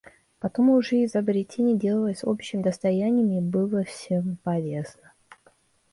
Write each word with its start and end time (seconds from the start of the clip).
Потом 0.39 0.71
уже 0.71 1.03
изобретение 1.05 1.77
делалось 1.77 2.23
общим 2.23 2.63
достоянием 2.63 3.31
и 3.37 3.39
было 3.39 3.83
всем 3.83 4.37
полезно. 4.43 5.13